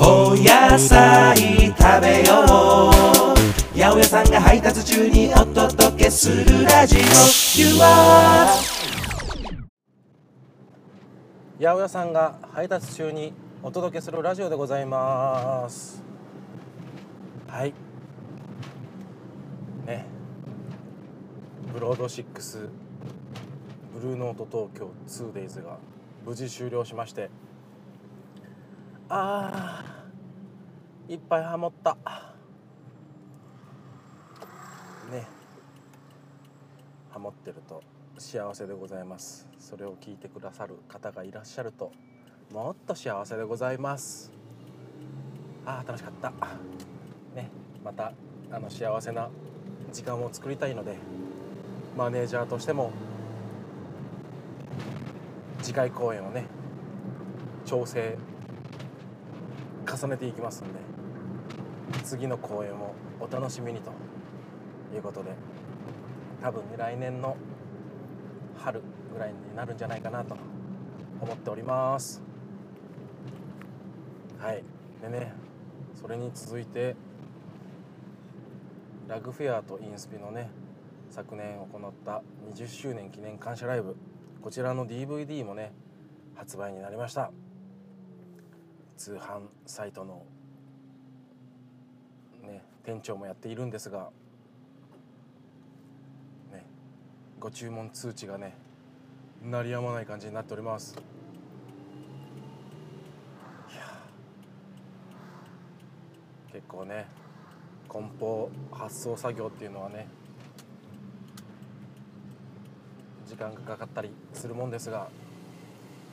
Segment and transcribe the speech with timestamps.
[0.00, 1.36] お野菜
[1.76, 3.74] 食べよう。
[3.76, 7.00] 八百屋さんが配達中にお届けするラジオ。
[7.60, 8.46] You are
[11.58, 16.00] 八百屋さんが配達中にお届けするラジオでございます。
[17.48, 17.74] はい。
[19.84, 20.06] ね。
[21.72, 22.70] ブロード6
[23.94, 25.78] ブルーノート東京 2days が
[26.24, 27.30] 無事終了しまして。
[29.08, 29.77] あー。
[31.08, 31.96] いっぱいハモった。
[35.10, 35.26] ね。
[37.10, 37.82] ハモってると
[38.18, 39.48] 幸せでございます。
[39.58, 41.92] それを聞いてくださる方がいらっしゃると
[42.52, 44.30] もっと幸せでございます。
[45.64, 46.30] あー楽しかった。
[47.34, 47.48] ね。
[47.82, 48.12] また
[48.52, 49.30] あの幸せな
[49.90, 50.94] 時間を作りたいので
[51.96, 52.92] マネージャーとしても
[55.62, 56.44] 次回公演をね
[57.64, 58.18] 調整
[59.90, 60.97] 重ねていきますんで
[62.04, 63.92] 次の公演をお楽しみにと
[64.94, 65.30] いうことで
[66.42, 67.36] 多分来年の
[68.56, 70.36] 春ぐらいになるんじゃないかなと
[71.20, 72.22] 思っております。
[74.38, 74.62] はい。
[75.02, 75.32] でね
[75.94, 76.96] それに続いて
[79.08, 80.50] ラグフェアとインスピのね
[81.10, 82.22] 昨年行った
[82.54, 83.96] 20周年記念感謝ライブ
[84.42, 85.72] こちらの DVD もね
[86.34, 87.30] 発売になりました。
[88.96, 90.24] 通販サイトの
[92.88, 94.08] 店長もやっているんですが
[96.50, 96.64] ね
[97.38, 98.54] ご注文通知がね
[99.44, 100.96] 鳴りやまない感じになっております。
[103.70, 103.82] いや。
[106.50, 107.06] 結構ね
[107.90, 110.08] 梱包発送作業っていうのはね
[113.26, 115.08] 時間がかかったりするもんですが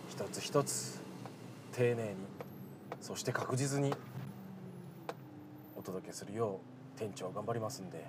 [0.10, 1.00] 一つ一つ
[1.72, 2.16] 丁寧に
[3.00, 3.94] そして確実に
[5.86, 6.60] 届けするよ
[6.96, 8.04] う店長頑張りますんで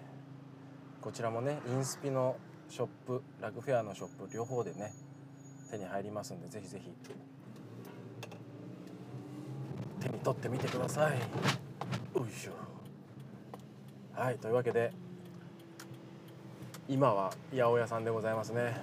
[1.01, 2.37] こちらもねインスピの
[2.69, 4.93] ショップラグフェアのショップ両方でね
[5.71, 6.91] 手に入りますんでぜひぜひ
[10.01, 11.19] 手に取ってみてください。
[12.19, 12.53] よいしょ。
[14.15, 14.93] はいというわけで
[16.89, 18.81] 今は八百屋さんでございますね。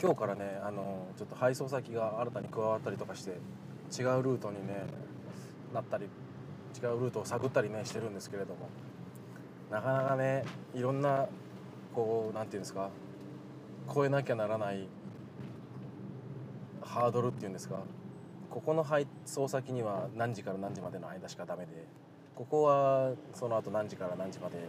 [0.00, 4.84] 今日からねあのちょっと配送先が新たに加わったりとかして違うルートにね
[5.74, 8.68] なったり違うルートを探ったりねしてるんですけれども。
[9.70, 11.26] なかなかねいろんな
[11.94, 12.90] こうなんていうんですか
[13.92, 14.86] 超えなきゃならない
[16.80, 17.80] ハードルっていうんですか。
[18.50, 21.72] ここの配送先には何時から何時までの間しかダメで
[22.36, 24.68] ここはその後何時から何時まで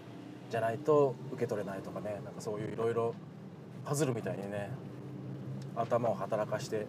[0.50, 3.14] じゃないと受け取れないとかねなんかそういういろいろ
[3.84, 4.72] パズルみたいにね
[5.76, 6.88] 頭を働かして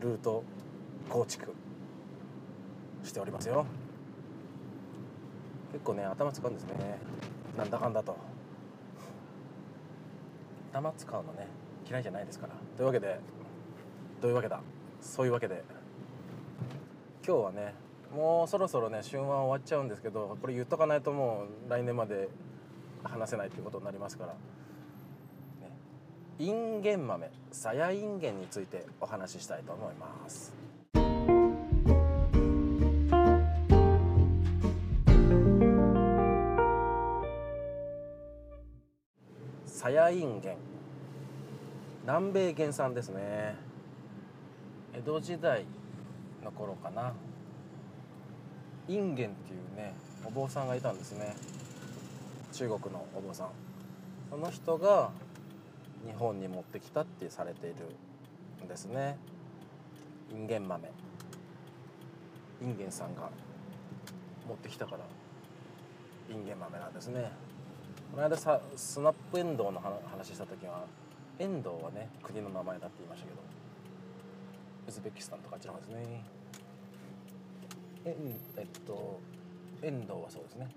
[0.00, 0.42] ルート
[1.08, 1.54] 構築。
[3.02, 3.66] しておりますよ。
[5.72, 6.98] 結構ね頭使うんですね。
[7.56, 8.16] なんだかんだと。
[10.72, 11.46] 頭使うのね
[11.88, 12.54] 嫌いじゃないですから。
[12.76, 13.18] というわけで
[14.20, 14.60] どういうわけだ。
[15.00, 15.64] そういうわけで。
[17.26, 17.74] 今日はね
[18.14, 22.28] もうそろそろね旬は終わっちゃうんですけどこれ言っとかないともう来年まで
[23.04, 24.32] 話せないということになりますから。
[24.32, 24.38] ね。
[26.38, 30.52] インゲン豆さやいんげんについてお話ししたいと思います。
[40.02, 40.56] さやいんげん
[42.02, 43.54] 南米原産ですね。
[44.92, 45.64] 江戸時代
[46.42, 47.12] の頃かな。
[48.88, 49.94] インゲンっていうね
[50.26, 51.36] お坊さんがいたんですね。
[52.52, 53.50] 中国のお坊さん。
[54.28, 55.12] その人が
[56.04, 57.76] 日本に持ってきたってされている
[58.64, 59.16] んですね。
[60.32, 60.90] インゲン豆。
[62.60, 63.30] インゲンさんが
[64.48, 64.98] 持ってきたから
[66.28, 67.51] インゲン豆なんですね。
[68.12, 70.84] この間さスナップエンドウの話した時は
[71.38, 73.38] エンドウはね国の名前だって言いましたけど
[74.86, 76.22] ウズベキスタンとかあっちのですね。
[78.04, 78.14] え
[78.58, 79.18] えっと
[79.80, 80.68] エンドウはそうですね。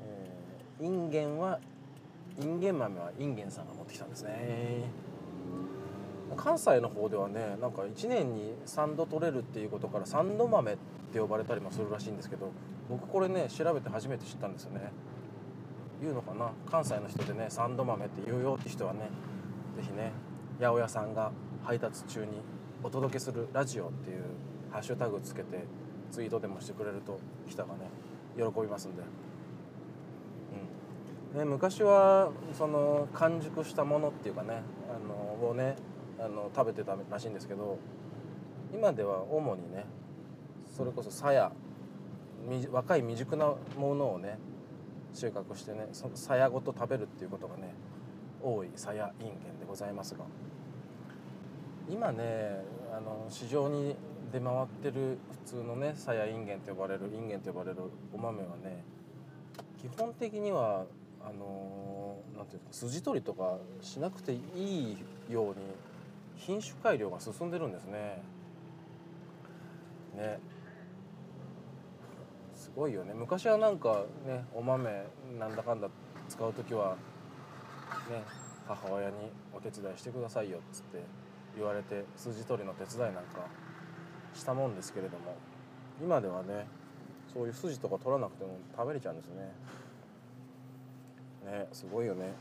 [0.00, 1.60] えー、インゲンは
[2.40, 4.84] インゲン豆はインゲンさんが持ってきたんですね。
[6.44, 10.76] 関西の方ではねなんか1年に3度取れるっていうことから3度豆っ
[11.10, 12.52] て呼ばれたりもするらしいんですけど
[12.90, 14.92] 僕これね調べて初めて知ったんですよね。
[16.02, 16.50] 言うのかな？
[16.70, 19.08] 関西の人でね3度豆って言うよって人はね
[19.74, 20.12] 是非ね
[20.60, 21.32] 八百屋さんが
[21.62, 22.42] 配達中に
[22.82, 24.24] お届けするラジオっていう
[24.70, 25.64] ハッシュタグつけて
[26.10, 27.18] ツイートでもしてくれると
[27.48, 27.88] 人がね
[28.36, 29.02] 喜びますんで。
[31.34, 34.98] ね、昔はその完熟したものっていうかねあ
[35.42, 35.74] のをね
[36.18, 37.78] あの食べてたらしいんですけど
[38.72, 39.84] 今では主にね
[40.76, 41.52] それこそ鞘
[42.48, 44.38] み若い未熟なものをね
[45.12, 47.74] 収穫してねその鞘ごと食べるっていうことがね
[48.42, 50.24] 多い鞘インゲンでございますが
[51.88, 53.96] 今ねあの市場に
[54.32, 57.78] 出回ってる普通のね鞘インゲンと呼ばれるインゲンと呼ばれる
[58.12, 58.82] お豆はね
[59.80, 60.84] 基本的には
[61.24, 64.96] あのなんていうか筋取りとかしなくていい
[65.30, 65.54] ように
[66.46, 68.22] 品種改良が進んでるんですね。
[70.14, 70.38] ね。
[72.54, 73.14] すごいよね。
[73.14, 75.06] 昔はなんかねお豆
[75.38, 75.88] なんだかんだ
[76.28, 76.96] 使う時は
[78.10, 78.22] ね
[78.68, 79.16] 母親に
[79.54, 81.02] お手伝いしてくださいよっつって
[81.56, 83.46] 言われて筋取りの手伝いなんか
[84.34, 85.36] したもんですけれども
[86.02, 86.66] 今ではね
[87.32, 89.34] そういう筋とか取らなくても食べれちゃうんですね。
[91.46, 92.34] ねすごいよね。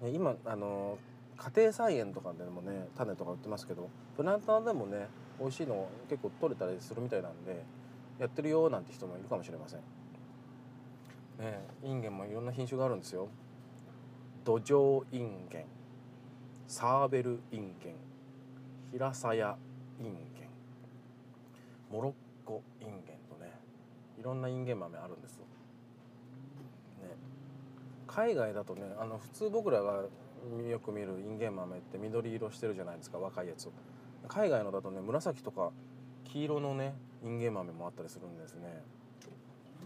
[0.00, 0.98] ね今あの
[1.36, 5.08] 家庭菜園とかでもね種とか売ってますけどプランターでもね
[5.38, 7.64] 美味しいの結構取れたりするみたいなんで
[8.18, 9.80] やってるよなんて人もいるかもしれません。
[11.38, 13.28] ねインゲンもいろんな品種があるんですよ。
[14.44, 15.64] 土壌インゲン
[16.66, 17.94] サーベルインゲン
[18.92, 19.56] 平さや
[19.98, 20.48] インゲン
[21.90, 22.12] モロッ
[22.46, 23.50] コインゲンとね
[24.18, 25.44] いろんなインゲン豆あるんですよ、
[28.10, 30.02] 海外だとねあの普通僕らが
[30.68, 33.68] よく見るインゲン豆って緑色してるじゃないですか若いやつ。
[34.26, 35.70] 海外のだとね紫とか
[36.24, 38.82] 黄色のねインゲン豆もあったりするんですね、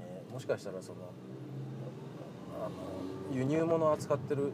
[0.01, 1.13] えーもしかしたらその
[2.61, 2.71] あの
[3.33, 4.53] 輸入物を扱ってるね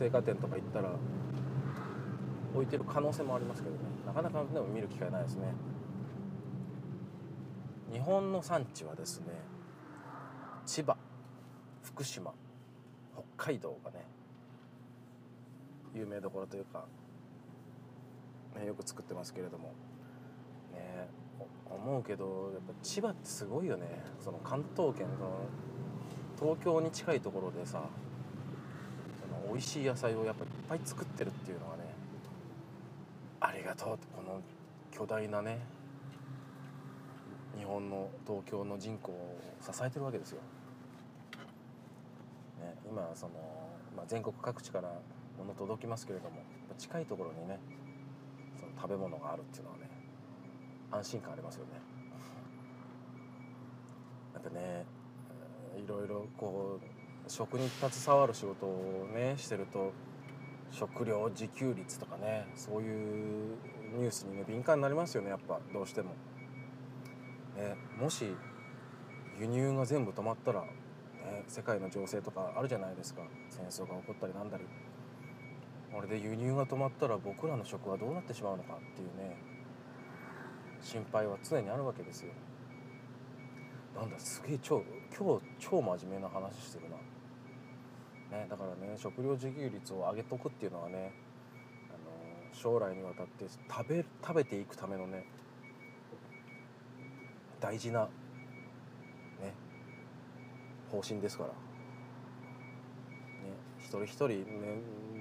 [0.00, 0.92] 青果店とか行ったら
[2.54, 3.80] 置いてる可能性もありますけどね。
[4.06, 5.52] なかなかでも見る機会ないですね。
[7.92, 9.26] 日本の産地はですね
[10.64, 10.96] 千葉。
[11.96, 12.30] 福島
[13.36, 14.04] 北海道がね
[15.94, 16.84] 有名どころというか、
[18.60, 19.72] ね、よく作ってますけれども
[20.74, 21.08] ね
[21.70, 23.86] 思うけどやっぱ千葉ってすごいよね
[24.22, 25.46] その関東圏の
[26.38, 27.80] 東京に近いところでさ
[29.18, 31.84] その美味しい野菜をやっぱいっぱい作ってるっていうのがね
[33.40, 34.42] ありがとうってこの
[34.92, 35.60] 巨大なね
[37.56, 40.42] 日本の東京の人口を支えてるわけですよ。
[42.88, 43.32] 今その、
[43.96, 44.92] まあ、全国各地から
[45.38, 46.42] 物届きますけれども
[46.78, 47.58] 近いところにね
[48.58, 49.90] その食べ物があるっていうのはね
[50.90, 51.72] 安心感ありますよね。
[54.34, 54.84] やっぱね
[55.76, 56.78] いろいろこ
[57.26, 59.92] う食に携わる仕事をねしてると
[60.70, 63.56] 食料自給率とかねそういう
[63.98, 66.10] ニュースにね敏感になりますよねやっぱどうしても。
[67.56, 68.26] ね、もし
[69.40, 70.64] 輸入が全部止まったら、
[71.26, 73.22] ね、世界の情勢とかあるじゃないですか。
[73.50, 74.64] 戦争が起こったりなんだり。
[75.92, 79.36] これで輸入が止まったら僕らの食はどうなってしまうのかっていうね。
[80.80, 82.32] 心配は常にあるわけですよ。
[83.96, 84.82] なんだすげえ超
[85.16, 86.90] 今日超真面目な話してる
[88.30, 91.14] な、ね、だからね食料自給率を上げとくっていうのはね
[91.88, 95.26] あの将来にわたって食べ食べていくためのね
[97.58, 98.08] 大事な
[100.96, 101.54] 方針ですから、ね、
[103.78, 104.44] 一人一人、ね、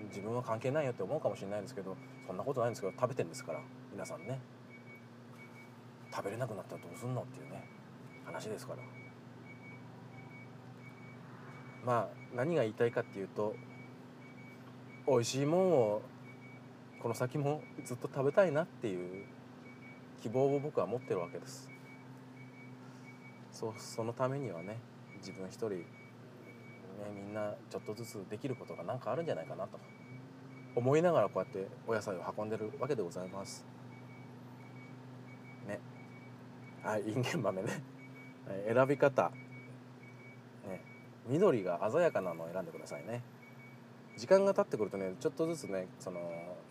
[0.09, 3.59] 自分は関係ないよって思うかもしれないですけどそんなことないんですけど食べてんですから
[3.91, 4.39] 皆さんね。
[6.11, 7.67] 食べれなくなったらどうすんのっていうね
[8.23, 8.79] 話ですから。
[11.85, 13.55] まあ何が言いたいかっていうと
[15.07, 16.01] 美味しいもんを
[17.01, 19.25] この先もずっと食べたいなっていう
[20.23, 21.69] 希望を僕は持ってるわけです。
[23.51, 24.79] そそのためにはね
[25.25, 25.81] 自分一人、ね、
[27.15, 29.79] みんなちょっとずつできることが何かあるんじゃないかなと。
[30.75, 33.65] 思いながらこうやってお野菜を運んでるわけでございます。
[35.67, 35.79] ね。
[36.83, 37.81] はいインゲン豆ね。
[38.47, 39.31] はい選び方、
[40.67, 40.83] ね、
[41.27, 43.23] 緑が鮮やかなのを選んでくださいね。
[44.17, 46.19] 時間が経ってくるとねちょっとずつねその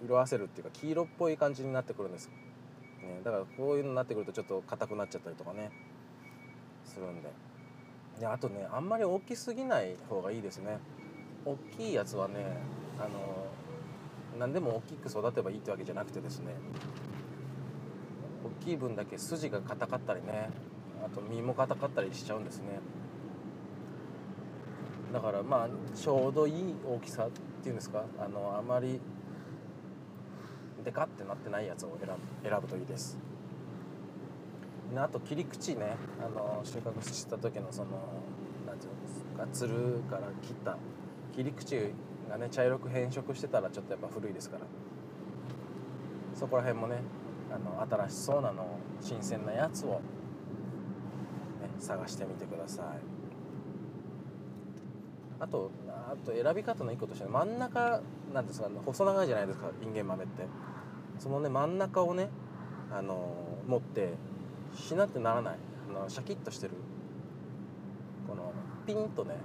[0.02, 2.28] 色あせるっていうか黄色っぽい感じになってくるんです、
[3.02, 5.70] ね、だからこういうのになってくるとちょっと硬くなっちゃったりとかね。
[6.84, 7.30] するんで。
[8.18, 10.78] であとねあんまり大きすぎない方がいいですね。
[11.44, 12.56] 大きいやつはね
[12.99, 13.09] あの
[14.38, 16.54] 何でも大きく育てばいいってわけじゃなくてですね。
[18.44, 20.50] 大きい分だけ筋が硬かったりね
[21.04, 22.80] あと身も硬かったりしちゃうんですね。
[25.12, 27.30] だからまあちょうどいい大きさっ
[27.62, 29.00] ていうんですかあのあまり
[30.85, 32.09] デカってなってないやつを選
[32.42, 33.18] ぶ選ぶといいです。
[34.97, 35.97] あと切り口ね。
[36.25, 37.91] あの収穫した時のその
[38.67, 40.76] 何ていうんですかつるから切った
[41.35, 41.76] 切り口
[42.31, 44.64] がね茶色く変色してたらちょっとやっぱ古いですから。
[46.35, 46.97] そこら辺もね
[47.53, 50.00] あの新しそうなの新鮮なやつを、ね、
[51.79, 52.87] 探してみてください。
[55.41, 58.00] あとあと選び方の一個として真ん中
[58.33, 60.47] なんですか細長いじゃないですかインゲン豆って。
[61.19, 62.29] そのね真ん中をね
[62.91, 63.35] あの
[63.67, 64.14] 持って
[64.75, 65.57] しなってならない。
[65.90, 66.75] あのシャキッとしてる。
[68.28, 68.52] この
[68.87, 69.37] ピンとね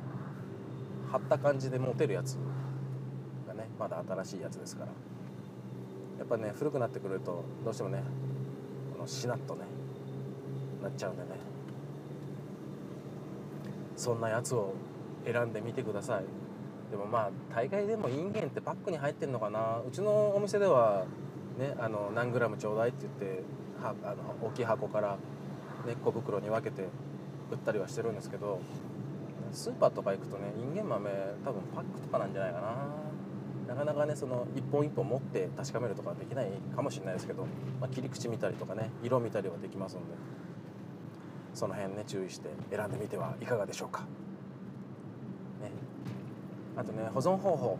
[1.11, 2.37] 張った感じで持てるやつ
[3.47, 4.91] がねまだ新しいやつですから。
[6.17, 8.03] やっぱね古くなってくるとどうしてもね
[8.93, 9.61] このしなっとね
[10.83, 11.29] なっちゃうんでね。
[13.95, 14.73] そんなやつを
[15.25, 16.23] 選んでみてください。
[16.89, 19.81] でもまあ大概でもインゲンってパックに入ってんのかな。
[19.87, 21.05] うちのお店では
[21.57, 23.43] ねあの何グラムちょうだいって言って
[23.79, 25.17] はあの大きい箱から、
[25.85, 26.83] ね、小袋に分けて
[27.51, 28.59] 売ったりはしてるんですけど
[29.51, 31.09] スーパーとか行くとねインゲン豆
[31.43, 33.73] 多分パックとかなんじゃないかな。
[33.73, 37.45] なかなかねその一本一本持って確かめるとかできないかもしれないですけど、
[37.79, 40.07] まあ、切り口見たりとかね色見たりはできますので。
[41.51, 44.01] その辺ね注意して選んでみてはいかがでしょうか。
[44.01, 44.05] ね、
[46.77, 47.77] あとね保存方法、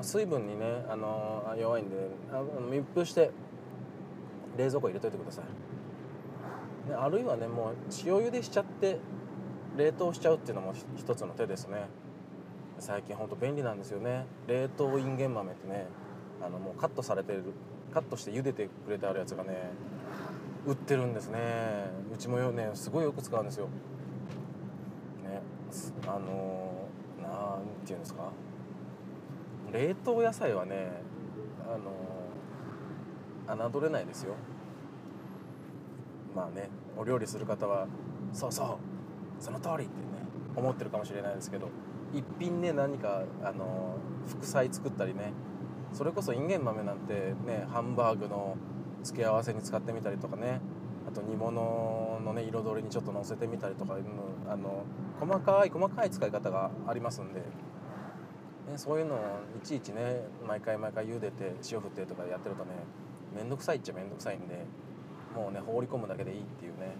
[0.00, 1.96] 水分にね、あのー弱いんで
[2.32, 3.32] あの密封して
[4.56, 8.98] 冷蔵庫入れといてください、ね、あるいはねもう塩茹でしちゃって
[9.76, 11.88] 冷凍しちゃうっていうのも一つの手ですね。
[12.78, 14.26] 最近ほんと便利なんですよね。
[14.46, 15.86] 冷凍インゲン豆ってね
[16.44, 17.42] あのもうカットされてる
[17.92, 19.70] カットして茹でてくれてあるやつがね
[20.66, 21.38] 売ってるんですね。
[22.12, 23.66] うちもよねすごいよく使うんですよ。
[25.24, 25.40] ね
[26.06, 28.30] あのーなんていうんですか。
[29.72, 31.02] 冷凍野菜はね
[31.66, 31.92] あの
[33.48, 34.34] 侮れないですよ。
[36.34, 37.86] まあねお料理する方は
[38.32, 38.64] そうそ
[39.40, 39.88] うその通りってね
[40.54, 41.68] 思ってるかもしれないですけど
[42.12, 43.96] 一品ね何かあの
[44.28, 45.32] 副菜作ったりね
[45.92, 48.56] それこそインゲン豆なんてねハンバーグの
[49.02, 50.60] 付け合わせに使ってみたりとかね
[51.08, 54.04] あと煮物のね彩りにちょっと乗せてみたりとかいう
[54.48, 54.84] あの
[55.20, 57.46] 細かい細かい使い方がありますんで、ね、
[58.76, 59.18] そういうのを
[59.56, 62.72] いちいちね毎回毎回茹でて塩振ってとかやってるとね
[63.36, 64.64] 面倒くさいっちゃ面倒くさいんで
[65.34, 66.96] もうね放り込むだけでいいっていうね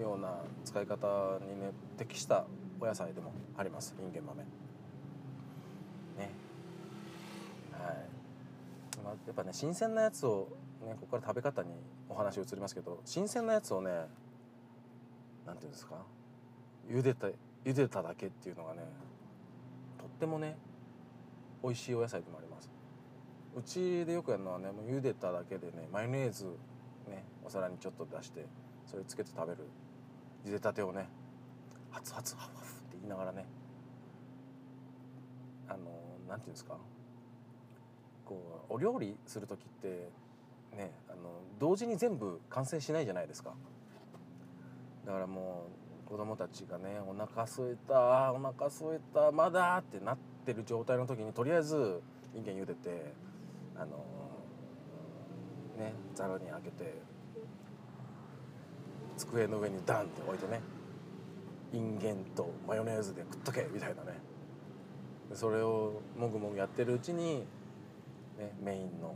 [0.00, 2.46] ような使い方にね適した
[2.80, 4.42] お野菜でもありますインゲン豆。
[4.42, 4.46] ね。
[7.72, 7.80] はい、
[9.04, 10.48] まあ、やっぱね新鮮なやつを
[10.82, 11.68] ねここから食べ方に
[12.08, 13.90] お話移りますけど新鮮なやつをね
[15.46, 15.96] なんていうんですか
[16.90, 17.28] 茹でた
[17.64, 18.80] 茹でただけっていうのがね
[19.98, 20.56] とってもね
[21.62, 22.71] 美味しいお野菜でもあります。
[23.56, 26.44] うちでよくやるのはねもう茹でただけでねマヨネーズ
[27.08, 28.46] ねお皿にちょっと出して
[28.86, 29.64] それつけて食べる。
[30.44, 31.08] 茹でたてをね
[31.92, 33.46] 熱々ハフハフって言いながらね
[35.68, 35.78] あの
[36.28, 36.76] なんていうんですか？
[38.24, 40.10] こうお料理する時って
[40.76, 41.18] ねあの
[41.60, 43.52] 同時に全部完成しないじゃないですか。
[45.06, 45.66] だからも
[46.06, 52.02] う子供たちがねお腹空いたお腹空いたまだってなってる状態の時にとりあえず
[52.34, 53.12] インゲン茹でて
[53.76, 54.04] あの
[55.78, 56.94] ねざるにあけて
[59.16, 60.60] 机の上にダンって置いてね
[61.72, 64.18] インゲンとマヨネーズで食っとけみたいなね。
[65.32, 67.46] それをもぐもぐやってるうちに、
[68.38, 69.14] ね、メインの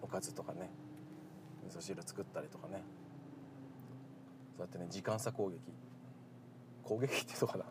[0.00, 0.70] おかずとかね
[1.64, 2.84] 味噌汁作ったりとかね。
[4.56, 5.58] そうやってね時間差攻撃。
[6.84, 7.64] 攻撃っていうかな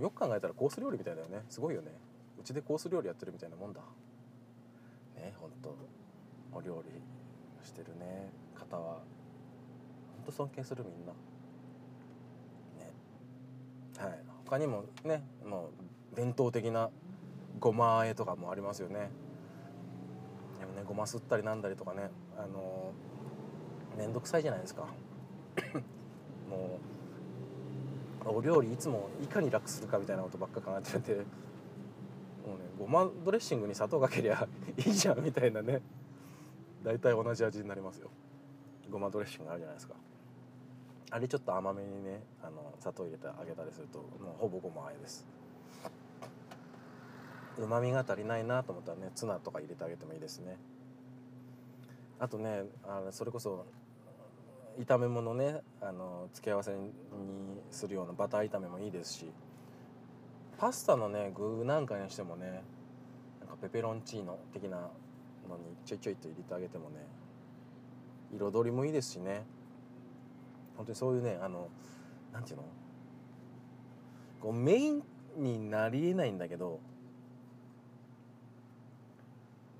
[0.00, 1.44] よく考えたらコース料理みたいだよね。
[1.50, 1.92] すごいよね。
[2.40, 3.80] うちでコース料理やってるみたいなもんだ。
[5.18, 5.76] ねほんと
[6.52, 6.90] お料理
[7.66, 8.30] してるね。
[8.54, 9.00] 方は
[10.16, 11.12] ほんと尊敬するみんな。
[12.84, 12.92] ね。
[13.98, 14.18] はい。
[14.44, 15.70] 他にもねも
[16.12, 16.90] う伝統的な
[17.60, 19.10] ごま和えとかもありますよね。
[20.58, 22.92] でもねごますったりなんだりとかねあの
[23.96, 24.86] 面倒くさいじゃないですか。
[26.48, 26.78] も
[28.26, 31.24] うお料理いつもいかに楽するかみたいなことばっか考えてるんで
[32.48, 35.82] もうねごまドレッシングに砂糖かけりゃ いいじゃんみたいなね。
[36.82, 38.08] 大体同じ味になりますよ。
[38.90, 39.94] ごまドレッシングあるじゃないですか。
[41.10, 45.26] あれちょっと甘めにねあの砂糖入れてあげたりするともうほぼごまあえです。
[47.58, 50.56] うまみが足りないなと思ったらねツナとか入れてあげてもいいですね。
[52.18, 53.66] あとねあのそれこそ
[54.78, 56.92] 炒め物ねあの付け合わせに
[57.70, 59.30] するようなバター炒めもいいですし。
[60.58, 62.62] パスタのね具なんかにしてもね
[63.40, 64.76] なんかペペロンチーノ的な
[65.48, 66.96] のにちょいちょいと入れてあげてもね
[68.34, 69.44] 彩りもいいですしね。
[70.76, 71.68] 本当にそういうねあの
[72.32, 72.64] なんていうの？
[74.40, 75.02] こうメイン
[75.36, 76.80] になりえないんだけど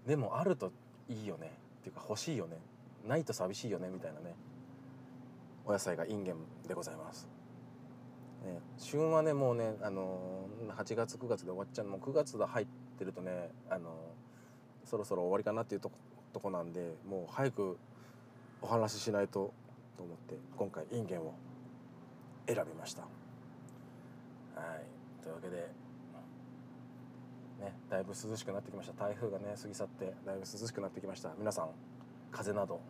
[0.07, 0.73] でもあると
[1.09, 1.53] いいよね。
[1.81, 2.57] っていうか欲しいよね。
[3.07, 3.89] ないと寂しいよね。
[3.93, 4.35] みたいなね。
[5.67, 7.29] お野菜がインゲンでございます、
[8.45, 11.87] ね、旬はねもうねあのー8月9月で終わっちゃう。
[11.87, 12.67] もう9月が入っ
[12.99, 15.97] てるとねあのーそろそろ終わりかなっていうとこ
[16.33, 17.77] とこなんでもう早く
[18.63, 19.53] お話ししないと
[19.97, 21.35] と思って今回インゲンを
[22.47, 23.03] 選びました。
[23.03, 23.09] は
[24.77, 25.23] い。
[25.23, 25.57] というわけで
[27.61, 29.05] ねだいぶ涼しくなってきました。
[29.05, 31.35] 台風がね過ぎ去ってだいぶ涼しくなってきました。
[31.39, 31.71] 皆さん
[32.31, 32.81] 風邪など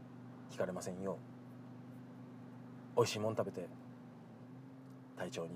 [0.50, 1.18] ひかれませんよ
[2.96, 3.66] う美味しいもん食べて
[5.18, 5.50] 体調に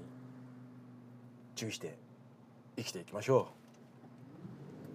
[1.55, 1.97] 注意して
[2.77, 3.49] 生きていきましょ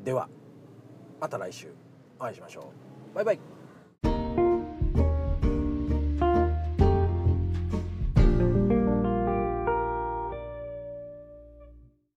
[0.02, 0.06] う。
[0.06, 0.30] では
[1.20, 1.74] また来週
[2.20, 2.72] お会いしましょ
[3.14, 3.16] う。
[3.16, 3.57] バイバイ。